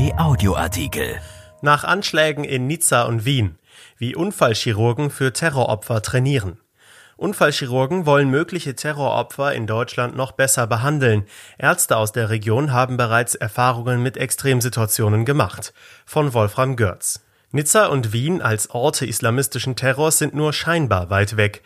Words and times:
RP 0.00 0.18
Audioartikel. 0.18 1.20
Nach 1.60 1.84
Anschlägen 1.84 2.44
in 2.44 2.66
Nizza 2.66 3.02
und 3.02 3.26
Wien. 3.26 3.58
Wie 3.98 4.14
Unfallchirurgen 4.14 5.10
für 5.10 5.34
Terroropfer 5.34 6.00
trainieren. 6.00 6.58
Unfallchirurgen 7.18 8.06
wollen 8.06 8.30
mögliche 8.30 8.74
Terroropfer 8.74 9.52
in 9.52 9.66
Deutschland 9.66 10.16
noch 10.16 10.32
besser 10.32 10.66
behandeln. 10.66 11.26
Ärzte 11.58 11.98
aus 11.98 12.12
der 12.12 12.30
Region 12.30 12.72
haben 12.72 12.96
bereits 12.96 13.34
Erfahrungen 13.34 14.02
mit 14.02 14.16
Extremsituationen 14.16 15.26
gemacht. 15.26 15.74
Von 16.06 16.32
Wolfram 16.32 16.76
Görz. 16.76 17.22
Nizza 17.52 17.86
und 17.86 18.12
Wien 18.12 18.42
als 18.42 18.70
Orte 18.70 19.04
islamistischen 19.04 19.74
Terrors 19.74 20.18
sind 20.18 20.34
nur 20.34 20.52
scheinbar 20.52 21.10
weit 21.10 21.36
weg. 21.36 21.62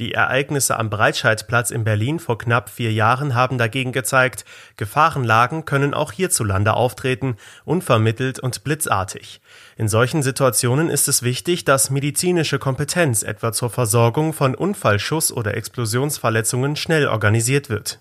Die 0.00 0.12
Ereignisse 0.12 0.76
am 0.76 0.90
Breitscheidplatz 0.90 1.70
in 1.70 1.84
Berlin 1.84 2.18
vor 2.18 2.38
knapp 2.38 2.68
vier 2.68 2.92
Jahren 2.92 3.36
haben 3.36 3.56
dagegen 3.56 3.92
gezeigt, 3.92 4.44
Gefahrenlagen 4.76 5.64
können 5.64 5.94
auch 5.94 6.10
hierzulande 6.10 6.74
auftreten, 6.74 7.36
unvermittelt 7.64 8.40
und 8.40 8.64
blitzartig. 8.64 9.40
In 9.76 9.86
solchen 9.86 10.24
Situationen 10.24 10.90
ist 10.90 11.06
es 11.06 11.22
wichtig, 11.22 11.64
dass 11.64 11.90
medizinische 11.90 12.58
Kompetenz 12.58 13.22
etwa 13.22 13.52
zur 13.52 13.70
Versorgung 13.70 14.32
von 14.32 14.56
Unfallschuss- 14.56 15.32
oder 15.32 15.56
Explosionsverletzungen 15.56 16.74
schnell 16.74 17.06
organisiert 17.06 17.70
wird. 17.70 18.00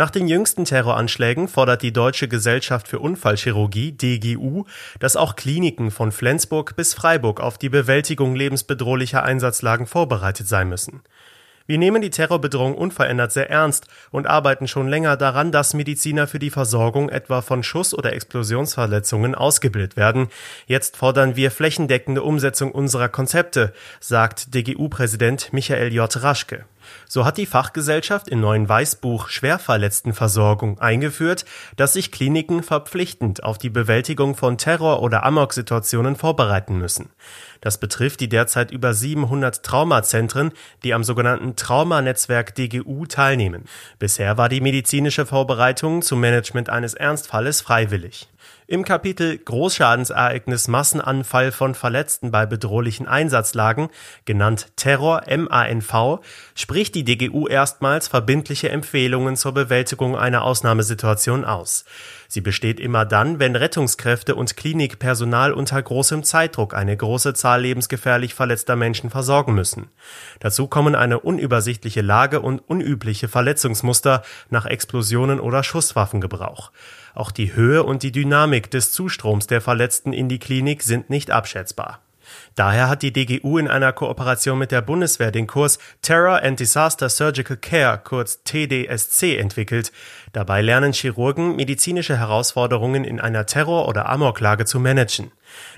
Nach 0.00 0.08
den 0.08 0.28
jüngsten 0.28 0.64
Terroranschlägen 0.64 1.46
fordert 1.46 1.82
die 1.82 1.92
Deutsche 1.92 2.26
Gesellschaft 2.26 2.88
für 2.88 3.00
Unfallchirurgie 3.00 3.92
DGU, 3.92 4.64
dass 4.98 5.14
auch 5.14 5.36
Kliniken 5.36 5.90
von 5.90 6.10
Flensburg 6.10 6.74
bis 6.74 6.94
Freiburg 6.94 7.38
auf 7.38 7.58
die 7.58 7.68
Bewältigung 7.68 8.34
lebensbedrohlicher 8.34 9.22
Einsatzlagen 9.22 9.86
vorbereitet 9.86 10.48
sein 10.48 10.70
müssen. 10.70 11.02
Wir 11.66 11.76
nehmen 11.76 12.00
die 12.00 12.08
Terrorbedrohung 12.08 12.76
unverändert 12.76 13.30
sehr 13.30 13.50
ernst 13.50 13.88
und 14.10 14.26
arbeiten 14.26 14.68
schon 14.68 14.88
länger 14.88 15.18
daran, 15.18 15.52
dass 15.52 15.74
Mediziner 15.74 16.26
für 16.26 16.38
die 16.38 16.48
Versorgung 16.48 17.10
etwa 17.10 17.42
von 17.42 17.62
Schuss- 17.62 17.92
oder 17.92 18.14
Explosionsverletzungen 18.14 19.34
ausgebildet 19.34 19.98
werden. 19.98 20.28
Jetzt 20.66 20.96
fordern 20.96 21.36
wir 21.36 21.50
flächendeckende 21.50 22.22
Umsetzung 22.22 22.72
unserer 22.72 23.10
Konzepte, 23.10 23.74
sagt 24.00 24.54
DGU-Präsident 24.54 25.52
Michael 25.52 25.92
J. 25.92 26.22
Raschke. 26.22 26.64
So 27.08 27.24
hat 27.24 27.36
die 27.36 27.46
Fachgesellschaft 27.46 28.28
im 28.28 28.40
neuen 28.40 28.68
Weißbuch 28.68 29.28
Schwerverletztenversorgung 29.28 30.78
eingeführt, 30.78 31.44
dass 31.76 31.94
sich 31.94 32.12
Kliniken 32.12 32.62
verpflichtend 32.62 33.42
auf 33.42 33.58
die 33.58 33.70
Bewältigung 33.70 34.36
von 34.36 34.58
Terror- 34.58 35.02
oder 35.02 35.24
Amok-Situationen 35.24 36.16
vorbereiten 36.16 36.78
müssen. 36.78 37.10
Das 37.60 37.78
betrifft 37.78 38.20
die 38.20 38.28
derzeit 38.28 38.70
über 38.70 38.94
700 38.94 39.62
Traumazentren, 39.62 40.52
die 40.82 40.94
am 40.94 41.04
sogenannten 41.04 41.56
Traumanetzwerk 41.56 42.54
DGU 42.54 43.06
teilnehmen. 43.06 43.64
Bisher 43.98 44.38
war 44.38 44.48
die 44.48 44.60
medizinische 44.60 45.26
Vorbereitung 45.26 46.02
zum 46.02 46.20
Management 46.20 46.70
eines 46.70 46.94
Ernstfalles 46.94 47.60
freiwillig. 47.60 48.28
Im 48.66 48.84
Kapitel 48.84 49.36
Großschadensereignis 49.36 50.68
Massenanfall 50.68 51.50
von 51.50 51.74
Verletzten 51.74 52.30
bei 52.30 52.46
bedrohlichen 52.46 53.08
Einsatzlagen, 53.08 53.88
genannt 54.26 54.68
Terror 54.76 55.22
MANV, 55.28 56.20
spricht 56.54 56.94
die 56.94 57.02
DGU 57.02 57.48
erstmals 57.48 58.06
verbindliche 58.06 58.68
Empfehlungen 58.68 59.36
zur 59.36 59.52
Bewältigung 59.54 60.16
einer 60.16 60.44
Ausnahmesituation 60.44 61.44
aus. 61.44 61.84
Sie 62.28 62.40
besteht 62.40 62.78
immer 62.78 63.04
dann, 63.04 63.40
wenn 63.40 63.56
Rettungskräfte 63.56 64.36
und 64.36 64.56
Klinikpersonal 64.56 65.52
unter 65.52 65.82
großem 65.82 66.22
Zeitdruck 66.22 66.74
eine 66.74 66.96
große 66.96 67.34
Zahl 67.34 67.62
lebensgefährlich 67.62 68.34
verletzter 68.34 68.76
Menschen 68.76 69.10
versorgen 69.10 69.52
müssen. 69.52 69.88
Dazu 70.38 70.68
kommen 70.68 70.94
eine 70.94 71.18
unübersichtliche 71.18 72.02
Lage 72.02 72.40
und 72.40 72.60
unübliche 72.60 73.26
Verletzungsmuster 73.26 74.22
nach 74.48 74.66
Explosionen 74.66 75.40
oder 75.40 75.64
Schusswaffengebrauch. 75.64 76.70
Auch 77.14 77.30
die 77.30 77.54
Höhe 77.54 77.82
und 77.82 78.02
die 78.02 78.12
Dynamik 78.12 78.70
des 78.70 78.92
Zustroms 78.92 79.46
der 79.46 79.60
Verletzten 79.60 80.12
in 80.12 80.28
die 80.28 80.38
Klinik 80.38 80.82
sind 80.82 81.10
nicht 81.10 81.30
abschätzbar. 81.30 82.00
Daher 82.54 82.88
hat 82.88 83.02
die 83.02 83.12
DGU 83.12 83.58
in 83.58 83.68
einer 83.68 83.92
Kooperation 83.92 84.58
mit 84.58 84.70
der 84.70 84.82
Bundeswehr 84.82 85.30
den 85.30 85.46
Kurs 85.46 85.78
Terror 86.02 86.42
and 86.42 86.60
Disaster 86.60 87.08
Surgical 87.08 87.56
Care, 87.56 87.98
kurz 88.02 88.42
TDSC, 88.44 89.36
entwickelt. 89.36 89.92
Dabei 90.32 90.62
lernen 90.62 90.92
Chirurgen 90.92 91.56
medizinische 91.56 92.18
Herausforderungen 92.18 93.04
in 93.04 93.20
einer 93.20 93.46
Terror- 93.46 93.88
oder 93.88 94.08
Amoklage 94.08 94.64
zu 94.64 94.80
managen. 94.80 95.32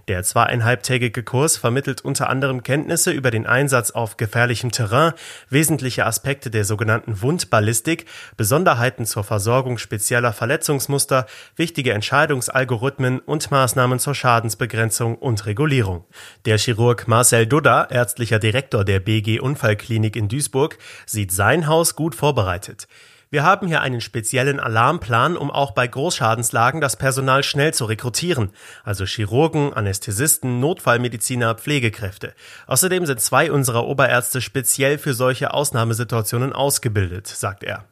Der 0.09 0.22
zweieinhalbtägige 0.22 1.22
Kurs 1.22 1.56
vermittelt 1.56 2.00
unter 2.05 2.28
anderem 2.28 2.62
Kenntnisse 2.62 3.10
über 3.10 3.31
den 3.31 3.47
Einsatz 3.47 3.91
auf 3.91 4.16
gefährlichem 4.16 4.72
Terrain, 4.72 5.12
wesentliche 5.49 6.06
Aspekte 6.06 6.50
der 6.50 6.65
sogenannten 6.65 7.22
Wundballistik, 7.22 8.06
Besonderheiten 8.37 9.06
zur 9.06 9.25
Versorgung 9.25 9.78
spezieller 9.78 10.32
Verletzungsmuster, 10.32 11.27
wichtige 11.56 11.93
Entscheidungsalgorithmen 11.93 13.21
und 13.21 13.50
Maßnahmen 13.50 13.99
zur 13.99 14.15
Schadensbegrenzung 14.15 15.16
und 15.16 15.47
Regulierung. 15.47 16.05
Der 16.44 16.59
Chirurg 16.59 17.06
Marcel 17.09 17.47
Dudda, 17.47 17.87
ärztlicher 17.91 18.38
Direktor 18.38 18.84
der 18.84 19.00
BG 19.00 19.41
Unfallklinik 19.41 20.16
in 20.16 20.28
Duisburg, 20.28 20.78
sieht 21.06 21.32
sein 21.32 21.66
Haus 21.66 21.97
gut 21.97 22.15
vorbereitet. 22.15 22.87
Wir 23.32 23.44
haben 23.44 23.66
hier 23.66 23.81
einen 23.81 24.03
speziellen 24.03 24.60
Alarmplan, 24.60 25.38
um 25.38 25.50
auch 25.50 25.70
bei 25.70 25.87
Großschadenslagen 25.87 26.82
das 26.82 26.97
Personal 26.97 27.43
schnell 27.43 27.72
zu 27.72 27.87
rekrutieren, 27.87 28.50
also 28.84 29.06
Chirurgen, 29.06 29.72
Anästhesisten, 29.72 30.60
Notfallmediziner, 30.60 31.54
Pflegekräfte. 31.54 32.34
Außerdem 32.66 33.06
sind 33.06 33.22
zwei 33.22 33.50
unserer 33.50 33.87
Oberärzte 33.87 34.43
speziell 34.43 34.98
für 34.98 35.15
solche 35.15 35.54
Ausnahmesituationen 35.54 36.53
ausgebildet, 36.53 37.26
sagt 37.26 37.65
er. 37.65 37.87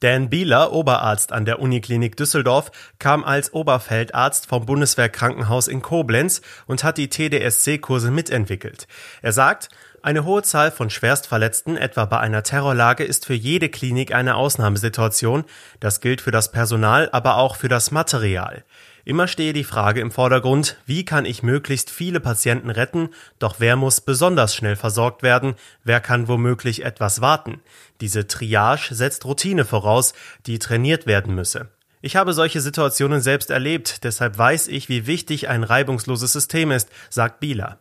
Dan 0.00 0.30
Bieler, 0.30 0.72
Oberarzt 0.72 1.32
an 1.32 1.44
der 1.44 1.58
Uniklinik 1.58 2.16
Düsseldorf, 2.16 2.70
kam 2.98 3.24
als 3.24 3.52
Oberfeldarzt 3.52 4.46
vom 4.46 4.64
Bundeswehrkrankenhaus 4.64 5.68
in 5.68 5.82
Koblenz 5.82 6.40
und 6.66 6.82
hat 6.82 6.96
die 6.96 7.10
TDSC-Kurse 7.10 8.10
mitentwickelt. 8.10 8.86
Er 9.20 9.32
sagt, 9.32 9.68
eine 10.02 10.24
hohe 10.24 10.42
Zahl 10.42 10.70
von 10.70 10.90
Schwerstverletzten, 10.90 11.76
etwa 11.76 12.04
bei 12.04 12.18
einer 12.18 12.42
Terrorlage, 12.42 13.04
ist 13.04 13.26
für 13.26 13.34
jede 13.34 13.68
Klinik 13.68 14.14
eine 14.14 14.36
Ausnahmesituation. 14.36 15.44
Das 15.80 16.00
gilt 16.00 16.20
für 16.20 16.30
das 16.30 16.52
Personal, 16.52 17.08
aber 17.12 17.36
auch 17.36 17.56
für 17.56 17.68
das 17.68 17.90
Material. 17.90 18.64
Immer 19.04 19.26
stehe 19.26 19.54
die 19.54 19.64
Frage 19.64 20.00
im 20.00 20.10
Vordergrund, 20.10 20.76
wie 20.84 21.04
kann 21.04 21.24
ich 21.24 21.42
möglichst 21.42 21.90
viele 21.90 22.20
Patienten 22.20 22.68
retten, 22.68 23.08
doch 23.38 23.56
wer 23.58 23.74
muss 23.74 24.02
besonders 24.02 24.54
schnell 24.54 24.76
versorgt 24.76 25.22
werden, 25.22 25.54
wer 25.82 26.00
kann 26.00 26.28
womöglich 26.28 26.84
etwas 26.84 27.22
warten. 27.22 27.62
Diese 28.02 28.26
Triage 28.26 28.94
setzt 28.94 29.24
Routine 29.24 29.64
voraus, 29.64 30.12
die 30.46 30.58
trainiert 30.58 31.06
werden 31.06 31.34
müsse. 31.34 31.70
Ich 32.00 32.16
habe 32.16 32.32
solche 32.32 32.60
Situationen 32.60 33.20
selbst 33.20 33.50
erlebt, 33.50 34.04
deshalb 34.04 34.38
weiß 34.38 34.68
ich, 34.68 34.88
wie 34.88 35.06
wichtig 35.06 35.48
ein 35.48 35.64
reibungsloses 35.64 36.32
System 36.32 36.70
ist, 36.70 36.90
sagt 37.10 37.40
Bieler. 37.40 37.78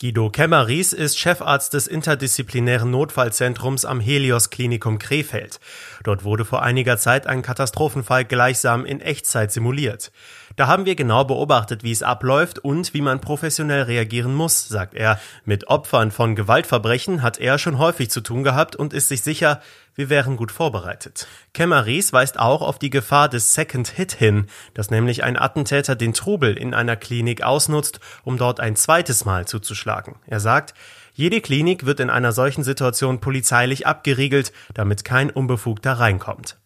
Guido 0.00 0.30
Kemmeries 0.30 0.92
ist 0.92 1.18
Chefarzt 1.18 1.74
des 1.74 1.86
interdisziplinären 1.86 2.90
Notfallzentrums 2.90 3.84
am 3.84 4.00
Helios 4.00 4.50
Klinikum 4.50 4.98
Krefeld. 4.98 5.60
Dort 6.04 6.24
wurde 6.24 6.44
vor 6.44 6.62
einiger 6.62 6.98
Zeit 6.98 7.26
ein 7.26 7.42
Katastrophenfall 7.42 8.24
gleichsam 8.24 8.84
in 8.84 9.00
Echtzeit 9.00 9.50
simuliert. 9.50 10.12
Da 10.58 10.66
haben 10.66 10.86
wir 10.86 10.96
genau 10.96 11.22
beobachtet, 11.22 11.84
wie 11.84 11.92
es 11.92 12.02
abläuft 12.02 12.58
und 12.58 12.92
wie 12.92 13.00
man 13.00 13.20
professionell 13.20 13.82
reagieren 13.82 14.34
muss, 14.34 14.66
sagt 14.66 14.94
er. 14.94 15.20
Mit 15.44 15.68
Opfern 15.68 16.10
von 16.10 16.34
Gewaltverbrechen 16.34 17.22
hat 17.22 17.38
er 17.38 17.58
schon 17.58 17.78
häufig 17.78 18.10
zu 18.10 18.20
tun 18.20 18.42
gehabt 18.42 18.74
und 18.74 18.92
ist 18.92 19.06
sich 19.06 19.22
sicher, 19.22 19.60
wir 19.94 20.10
wären 20.10 20.36
gut 20.36 20.50
vorbereitet. 20.50 21.28
Kemmeries 21.54 22.12
weist 22.12 22.40
auch 22.40 22.60
auf 22.60 22.80
die 22.80 22.90
Gefahr 22.90 23.28
des 23.28 23.54
Second 23.54 23.86
Hit 23.86 24.10
hin, 24.10 24.46
dass 24.74 24.90
nämlich 24.90 25.22
ein 25.22 25.38
Attentäter 25.38 25.94
den 25.94 26.12
Trubel 26.12 26.58
in 26.58 26.74
einer 26.74 26.96
Klinik 26.96 27.44
ausnutzt, 27.44 28.00
um 28.24 28.36
dort 28.36 28.58
ein 28.58 28.74
zweites 28.74 29.24
Mal 29.24 29.46
zuzuschlagen. 29.46 30.16
Er 30.26 30.40
sagt, 30.40 30.74
jede 31.14 31.40
Klinik 31.40 31.86
wird 31.86 32.00
in 32.00 32.10
einer 32.10 32.32
solchen 32.32 32.64
Situation 32.64 33.20
polizeilich 33.20 33.86
abgeriegelt, 33.86 34.52
damit 34.74 35.04
kein 35.04 35.30
Unbefugter 35.30 35.92
reinkommt. 35.92 36.58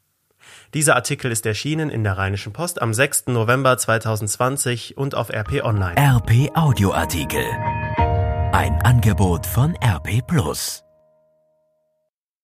Dieser 0.75 0.97
Artikel 0.97 1.31
ist 1.31 1.47
erschienen 1.47 1.91
in 1.91 2.05
der 2.05 2.19
Rheinischen 2.19 2.53
Post 2.53 2.81
am 2.81 2.95
6. 2.95 3.27
November 3.29 3.77
2020 3.77 4.97
und 4.97 5.15
auf 5.15 5.31
RP 5.31 5.63
Online. 5.65 5.97
RP 5.97 6.51
Audioartikel. 6.55 7.45
Ein 8.53 8.81
Angebot 8.83 9.47
von 9.47 9.75
RP 9.83 10.27
Plus. 10.27 10.85